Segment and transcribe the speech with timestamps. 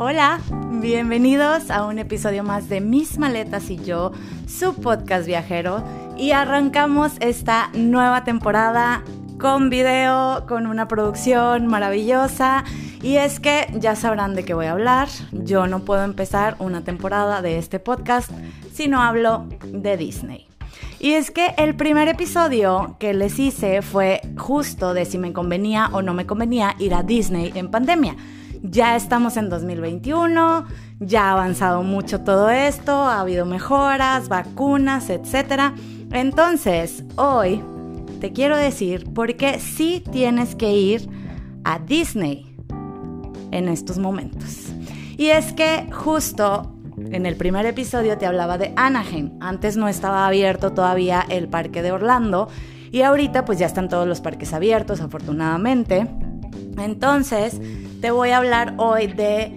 [0.00, 0.38] Hola,
[0.80, 4.12] bienvenidos a un episodio más de Mis Maletas y yo,
[4.46, 5.82] su podcast viajero.
[6.16, 9.02] Y arrancamos esta nueva temporada
[9.40, 12.62] con video, con una producción maravillosa.
[13.02, 15.08] Y es que ya sabrán de qué voy a hablar.
[15.32, 18.30] Yo no puedo empezar una temporada de este podcast
[18.72, 20.46] si no hablo de Disney.
[21.00, 25.90] Y es que el primer episodio que les hice fue justo de si me convenía
[25.92, 28.14] o no me convenía ir a Disney en pandemia.
[28.62, 30.66] Ya estamos en 2021,
[31.00, 35.74] ya ha avanzado mucho todo esto, ha habido mejoras, vacunas, etc.
[36.12, 37.62] Entonces, hoy
[38.20, 41.08] te quiero decir por qué sí tienes que ir
[41.64, 42.56] a Disney
[43.50, 44.66] en estos momentos.
[45.16, 49.32] Y es que justo en el primer episodio te hablaba de Anaheim.
[49.40, 52.48] Antes no estaba abierto todavía el parque de Orlando
[52.90, 56.08] y ahorita pues ya están todos los parques abiertos, afortunadamente.
[56.78, 57.60] Entonces,
[58.00, 59.52] te voy a hablar hoy de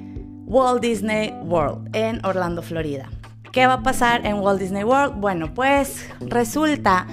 [0.45, 3.09] Walt Disney World en Orlando, Florida.
[3.51, 5.15] ¿Qué va a pasar en Walt Disney World?
[5.19, 7.05] Bueno, pues resulta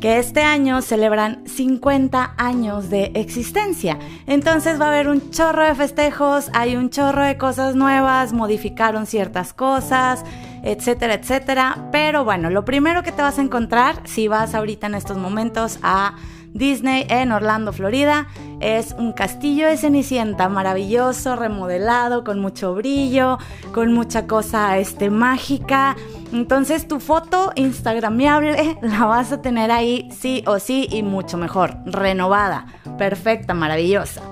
[0.00, 3.98] que este año celebran 50 años de existencia.
[4.26, 9.06] Entonces va a haber un chorro de festejos, hay un chorro de cosas nuevas, modificaron
[9.06, 10.24] ciertas cosas,
[10.62, 11.88] etcétera, etcétera.
[11.90, 15.78] Pero bueno, lo primero que te vas a encontrar si vas ahorita en estos momentos
[15.82, 16.16] a
[16.52, 18.26] Disney en Orlando, Florida.
[18.60, 23.38] Es un castillo de Cenicienta maravilloso, remodelado, con mucho brillo,
[23.72, 25.96] con mucha cosa este, mágica.
[26.32, 31.76] Entonces tu foto instagramiable la vas a tener ahí sí o sí y mucho mejor,
[31.86, 32.66] renovada,
[32.98, 34.22] perfecta, maravillosa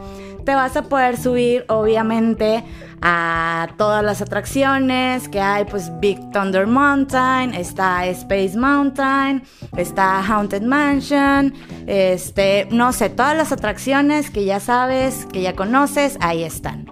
[0.45, 2.65] te vas a poder subir obviamente
[3.01, 9.43] a todas las atracciones que hay, pues Big Thunder Mountain, está Space Mountain,
[9.77, 11.53] está Haunted Mansion,
[11.87, 16.87] este, no sé, todas las atracciones que ya sabes, que ya conoces, ahí están.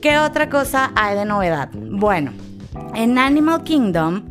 [0.00, 1.68] ¿Qué otra cosa hay de novedad?
[1.74, 2.32] Bueno,
[2.94, 4.22] en Animal Kingdom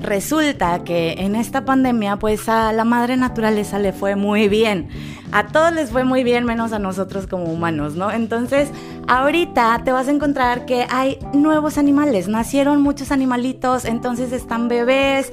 [0.00, 4.88] resulta que en esta pandemia pues a la madre naturaleza le fue muy bien.
[5.30, 8.10] A todos les fue muy bien menos a nosotros como humanos, ¿no?
[8.10, 8.70] Entonces,
[9.06, 15.32] ahorita te vas a encontrar que hay nuevos animales, nacieron muchos animalitos, entonces están bebés.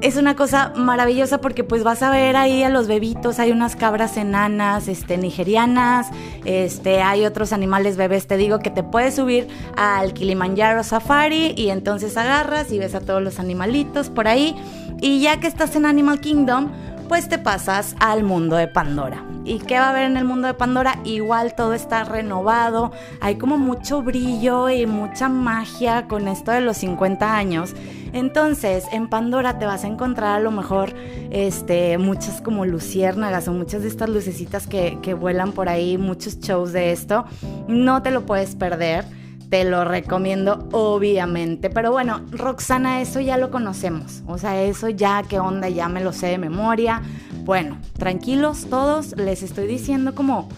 [0.00, 3.76] Es una cosa maravillosa porque pues vas a ver ahí a los bebitos, hay unas
[3.76, 6.08] cabras enanas, este, nigerianas,
[6.46, 9.46] este, hay otros animales bebés, te digo que te puedes subir
[9.76, 14.56] al Kilimanjaro Safari y entonces agarras y ves a todos los animalitos por ahí.
[15.02, 16.70] Y ya que estás en Animal Kingdom,
[17.10, 19.24] pues te pasas al mundo de Pandora.
[19.44, 21.00] ¿Y qué va a haber en el mundo de Pandora?
[21.02, 26.76] Igual todo está renovado, hay como mucho brillo y mucha magia con esto de los
[26.76, 27.74] 50 años.
[28.12, 30.94] Entonces, en Pandora te vas a encontrar a lo mejor
[31.32, 36.38] este, muchas como luciérnagas o muchas de estas lucecitas que, que vuelan por ahí, muchos
[36.38, 37.24] shows de esto.
[37.66, 39.04] No te lo puedes perder
[39.50, 41.68] te lo recomiendo obviamente.
[41.68, 44.22] Pero bueno, Roxana, eso ya lo conocemos.
[44.26, 47.02] O sea, eso ya, qué onda, ya me lo sé de memoria.
[47.44, 50.48] Bueno, tranquilos todos, les estoy diciendo como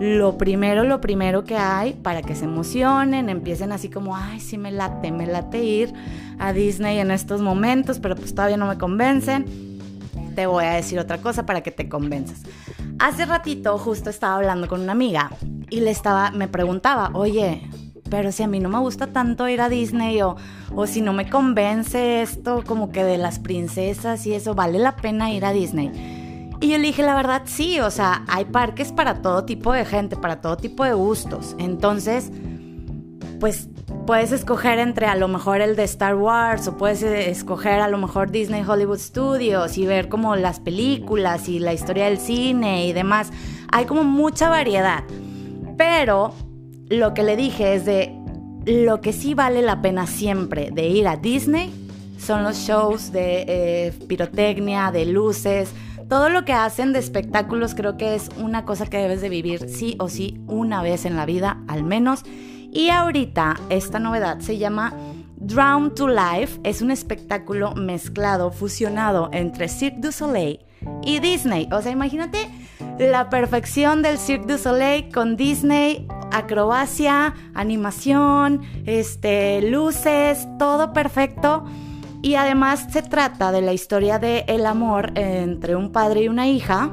[0.00, 4.56] lo primero, lo primero que hay para que se emocionen, empiecen así como, ay, sí
[4.56, 5.92] me late, me late ir
[6.38, 9.44] a Disney en estos momentos, pero pues todavía no me convencen.
[10.34, 12.42] Te voy a decir otra cosa para que te convenzas.
[12.98, 15.32] Hace ratito justo estaba hablando con una amiga
[15.68, 17.68] y le estaba, me preguntaba, oye,
[18.10, 20.36] pero si a mí no me gusta tanto ir a Disney o,
[20.74, 24.96] o si no me convence esto como que de las princesas y eso, ¿vale la
[24.96, 26.48] pena ir a Disney?
[26.60, 29.84] Y yo le dije, la verdad, sí, o sea, hay parques para todo tipo de
[29.84, 31.54] gente, para todo tipo de gustos.
[31.58, 32.32] Entonces,
[33.38, 33.68] pues
[34.06, 37.98] puedes escoger entre a lo mejor el de Star Wars o puedes escoger a lo
[37.98, 42.92] mejor Disney Hollywood Studios y ver como las películas y la historia del cine y
[42.92, 43.30] demás.
[43.70, 45.04] Hay como mucha variedad.
[45.76, 46.32] Pero
[46.90, 48.14] lo que le dije es de
[48.64, 51.72] lo que sí vale la pena siempre de ir a Disney
[52.18, 55.72] son los shows de eh, pirotecnia, de luces,
[56.08, 59.68] todo lo que hacen de espectáculos creo que es una cosa que debes de vivir
[59.68, 62.22] sí o sí una vez en la vida, al menos.
[62.70, 64.94] Y ahorita esta novedad se llama
[65.36, 66.60] Drown to Life.
[66.64, 70.60] Es un espectáculo mezclado, fusionado entre Cirque du Soleil
[71.02, 71.68] y Disney.
[71.72, 72.48] O sea, imagínate
[72.98, 81.64] la perfección del Cirque du Soleil con Disney, acrobacia, animación, este, luces, todo perfecto.
[82.22, 86.48] Y además se trata de la historia de el amor entre un padre y una
[86.48, 86.90] hija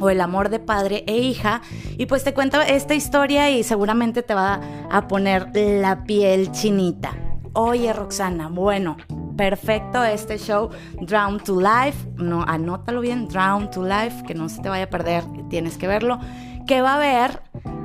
[0.00, 1.62] o el amor de padre e hija.
[1.96, 4.60] Y pues te cuento esta historia y seguramente te va
[4.90, 7.12] a poner la piel chinita.
[7.52, 8.96] Oye Roxana, bueno,
[9.36, 10.70] perfecto este show
[11.00, 14.90] Drown to Life, no anótalo bien, Drown to Life, que no se te vaya a
[14.90, 16.18] perder, tienes que verlo,
[16.66, 17.42] que va a haber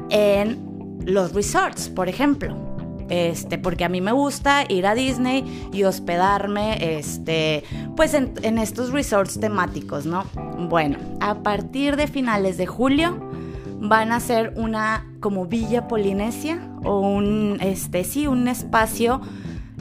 [0.10, 0.69] en
[1.10, 2.56] los resorts, por ejemplo.
[3.10, 7.64] este, porque a mí me gusta ir a Disney y hospedarme, este,
[7.96, 10.26] pues en, estos resorts temáticos, ¿no?
[10.70, 13.20] Bueno, a partir de finales de julio
[13.82, 19.22] van a ser una como Villa Polinesia o un, este, sí, un espacio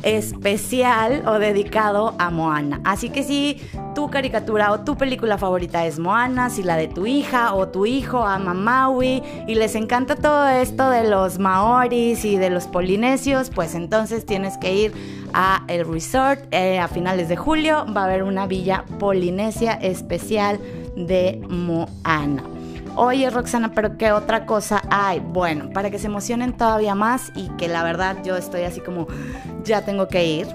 [0.02, 2.80] especial o dedicado a Moana.
[2.84, 3.60] Así que si
[3.98, 7.84] tu caricatura o tu película favorita es Moana, si la de tu hija o tu
[7.84, 13.50] hijo ama Maui y les encanta todo esto de los maoris y de los polinesios,
[13.50, 14.92] pues entonces tienes que ir
[15.34, 17.86] a el resort eh, a finales de julio.
[17.92, 20.60] Va a haber una villa polinesia especial
[20.94, 22.44] de Moana.
[22.94, 25.18] Oye Roxana, pero ¿qué otra cosa hay?
[25.18, 29.08] Bueno, para que se emocionen todavía más y que la verdad yo estoy así como,
[29.64, 30.46] ya tengo que ir.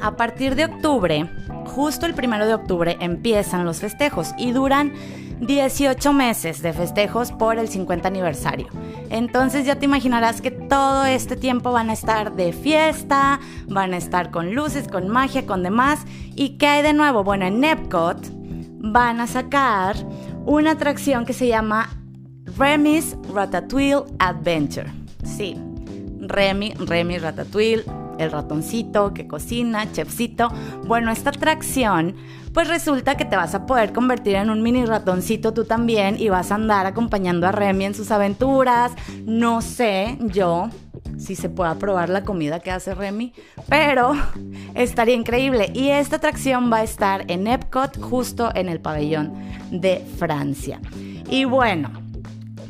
[0.00, 1.30] A partir de octubre,
[1.74, 4.92] justo el primero de octubre, empiezan los festejos y duran
[5.40, 8.68] 18 meses de festejos por el 50 aniversario.
[9.10, 13.96] Entonces ya te imaginarás que todo este tiempo van a estar de fiesta, van a
[13.96, 16.00] estar con luces, con magia, con demás.
[16.36, 17.24] ¿Y qué hay de nuevo?
[17.24, 18.18] Bueno, en Epcot
[18.78, 19.96] van a sacar
[20.44, 21.88] una atracción que se llama
[22.58, 24.90] Remy's Ratatouille Adventure.
[25.24, 25.56] Sí,
[26.20, 27.84] Remy, Remy Ratatouille,
[28.22, 30.48] el ratoncito que cocina, chefcito.
[30.86, 32.16] Bueno, esta atracción,
[32.52, 36.28] pues resulta que te vas a poder convertir en un mini ratoncito tú también y
[36.28, 38.92] vas a andar acompañando a Remy en sus aventuras.
[39.24, 40.70] No sé, yo
[41.18, 43.32] si se pueda probar la comida que hace Remy,
[43.68, 44.12] pero
[44.74, 45.70] estaría increíble.
[45.74, 49.32] Y esta atracción va a estar en Epcot, justo en el pabellón
[49.70, 50.80] de Francia.
[51.28, 51.90] Y bueno,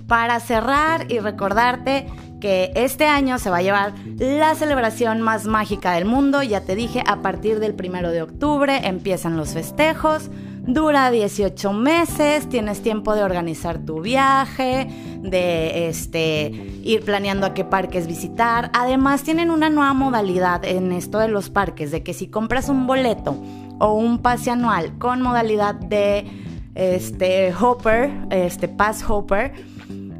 [0.06, 2.06] para cerrar y recordarte
[2.42, 6.74] que este año se va a llevar la celebración más mágica del mundo, ya te
[6.74, 10.28] dije, a partir del primero de octubre empiezan los festejos.
[10.66, 14.88] Dura 18 meses, tienes tiempo de organizar tu viaje,
[15.22, 16.50] de este,
[16.82, 18.72] ir planeando a qué parques visitar.
[18.74, 22.88] Además tienen una nueva modalidad en esto de los parques, de que si compras un
[22.88, 23.36] boleto
[23.78, 26.26] o un pase anual con modalidad de
[26.74, 29.52] este, hopper, este, pass hopper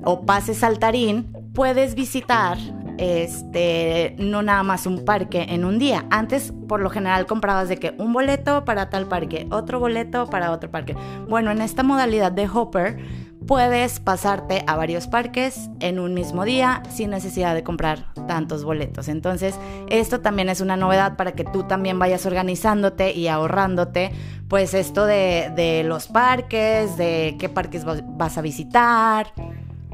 [0.05, 2.58] o pase saltarín, puedes visitar
[2.99, 6.06] este, no nada más un parque en un día.
[6.10, 10.52] Antes, por lo general, comprabas de que un boleto para tal parque, otro boleto para
[10.52, 10.96] otro parque.
[11.28, 12.99] Bueno, en esta modalidad de Hopper,
[13.46, 19.08] puedes pasarte a varios parques en un mismo día sin necesidad de comprar tantos boletos.
[19.08, 19.58] Entonces,
[19.88, 24.12] esto también es una novedad para que tú también vayas organizándote y ahorrándote,
[24.49, 29.32] pues esto de, de los parques, de qué parques vas a visitar.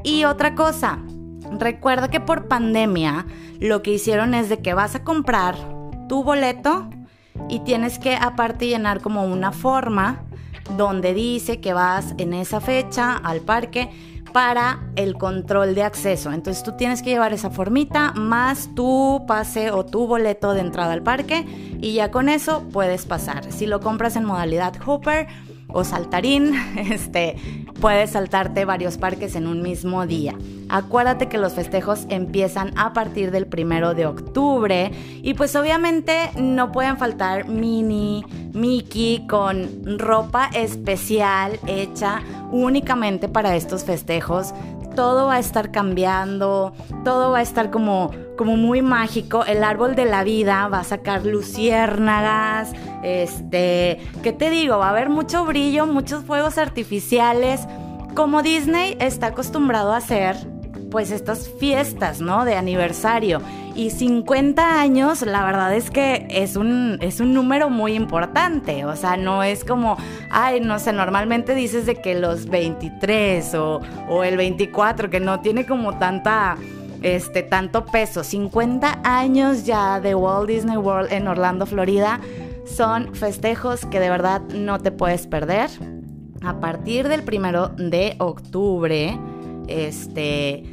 [0.03, 0.99] Y otra cosa,
[1.57, 3.25] Recuerda que por pandemia
[3.59, 5.55] lo que hicieron es de que vas a comprar
[6.07, 6.89] tu boleto
[7.49, 10.23] y tienes que aparte llenar como una forma
[10.77, 13.89] donde dice que vas en esa fecha al parque
[14.31, 16.31] para el control de acceso.
[16.31, 20.93] Entonces tú tienes que llevar esa formita más tu pase o tu boleto de entrada
[20.93, 21.45] al parque
[21.81, 23.51] y ya con eso puedes pasar.
[23.51, 25.27] Si lo compras en modalidad Hooper,
[25.69, 27.35] o saltarín, este,
[27.79, 30.35] puedes saltarte varios parques en un mismo día.
[30.69, 34.91] Acuérdate que los festejos empiezan a partir del primero de octubre
[35.23, 38.23] y pues obviamente no pueden faltar Minnie,
[38.53, 42.21] Mickey con ropa especial hecha
[42.51, 44.53] únicamente para estos festejos
[44.99, 46.73] todo va a estar cambiando,
[47.05, 49.45] todo va a estar como, como muy mágico.
[49.45, 54.77] El árbol de la vida va a sacar luciérnagas, este, ¿qué te digo?
[54.77, 57.61] Va a haber mucho brillo, muchos fuegos artificiales.
[58.13, 60.35] Como Disney está acostumbrado a hacer
[60.91, 62.43] pues estas fiestas, ¿no?
[62.43, 63.41] De aniversario.
[63.75, 68.85] Y 50 años, la verdad es que es un, es un número muy importante.
[68.85, 69.97] O sea, no es como,
[70.31, 75.39] ay, no sé, normalmente dices de que los 23 o, o el 24, que no
[75.39, 76.57] tiene como tanta
[77.01, 78.23] este, tanto peso.
[78.23, 82.19] 50 años ya de Walt Disney World en Orlando, Florida,
[82.65, 85.69] son festejos que de verdad no te puedes perder.
[86.41, 89.17] A partir del primero de octubre,
[89.67, 90.63] este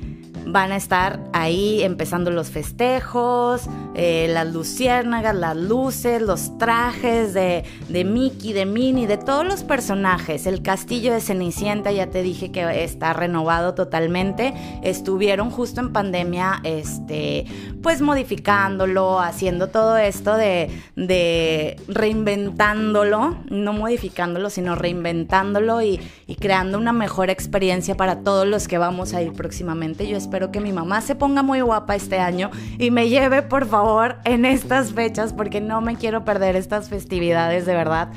[0.46, 3.62] van a estar ahí empezando los festejos,
[3.94, 9.64] eh, las luciérnagas, las luces, los trajes de, de Mickey, de Minnie, de todos los
[9.64, 10.46] personajes.
[10.46, 14.54] El castillo de Cenicienta, ya te dije que está renovado totalmente.
[14.82, 17.46] Estuvieron justo en pandemia, este,
[17.82, 26.78] pues modificándolo, haciendo todo esto de, de reinventándolo, no modificándolo, sino reinventándolo y, y creando
[26.78, 30.06] una mejor experiencia para todos los que vamos a ir próximamente.
[30.06, 33.40] Yo espero espero que mi mamá se ponga muy guapa este año y me lleve
[33.40, 38.10] por favor en estas fechas porque no me quiero perder estas festividades de verdad.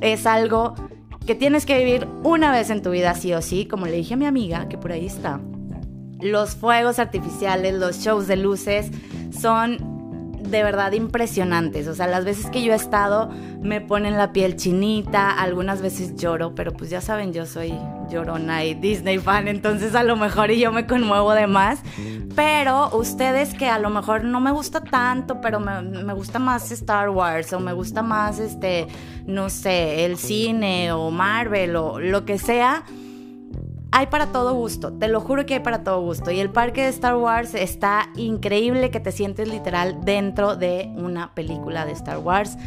[0.00, 0.76] Es algo
[1.26, 4.14] que tienes que vivir una vez en tu vida sí o sí, como le dije
[4.14, 5.40] a mi amiga que por ahí está.
[6.20, 8.92] los fuegos artificiales, los shows de luces
[9.36, 9.78] son
[10.48, 11.88] de verdad impresionantes.
[11.88, 13.28] O sea, las veces que yo he estado
[13.60, 17.74] me ponen la piel chinita, algunas veces lloro, pero pues ya saben, yo soy
[18.08, 21.80] llorona y Disney fan, entonces a lo mejor y yo me conmuevo de más.
[22.34, 26.70] Pero ustedes que a lo mejor no me gusta tanto, pero me, me gusta más
[26.70, 28.86] Star Wars o me gusta más, este,
[29.26, 32.84] no sé, el cine o Marvel o lo que sea
[33.92, 36.30] hay para todo gusto, te lo juro que hay para todo gusto.
[36.30, 41.34] Y el parque de Star Wars está increíble que te sientes literal dentro de una
[41.34, 42.58] película de Star Wars.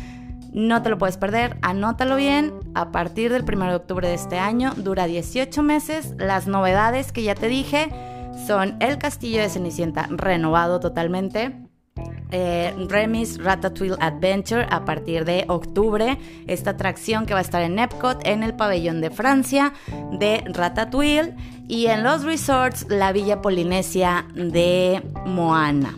[0.51, 2.53] No te lo puedes perder, anótalo bien.
[2.73, 6.15] A partir del 1 de octubre de este año dura 18 meses.
[6.17, 7.89] Las novedades que ya te dije
[8.47, 11.69] son el castillo de Cenicienta renovado totalmente
[12.31, 16.17] eh, Remis Ratatouille Adventure a partir de octubre.
[16.47, 19.73] Esta atracción que va a estar en Epcot, en el pabellón de Francia
[20.11, 21.35] de Ratatouille
[21.67, 25.97] y en los resorts la Villa Polinesia de Moana.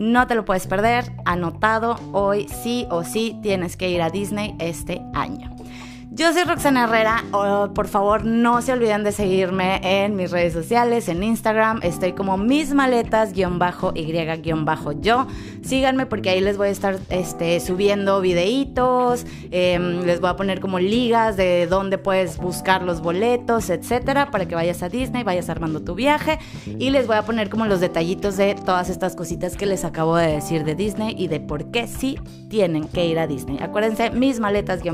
[0.00, 4.56] No te lo puedes perder, anotado, hoy sí o sí tienes que ir a Disney
[4.58, 5.50] este año.
[6.12, 7.22] Yo soy Roxana Herrera.
[7.72, 11.78] por favor, no se olviden de seguirme en mis redes sociales, en Instagram.
[11.84, 13.48] Estoy como mis maletas-y-yo.
[15.62, 19.24] Síganme porque ahí les voy a estar este, subiendo videitos.
[19.52, 24.48] Em, les voy a poner como ligas de dónde puedes buscar los boletos, etcétera, para
[24.48, 26.40] que vayas a Disney, vayas armando tu viaje.
[26.66, 30.16] Y les voy a poner como los detallitos de todas estas cositas que les acabo
[30.16, 33.58] de decir de Disney y de por qué sí tienen que ir a Disney.
[33.60, 34.88] Acuérdense, mis maletas-y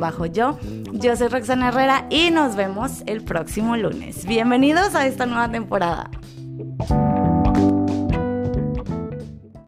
[0.00, 0.58] bajo yo
[0.92, 4.26] Yo soy Roxana Herrera y nos vemos el próximo lunes.
[4.26, 6.10] Bienvenidos a esta nueva temporada.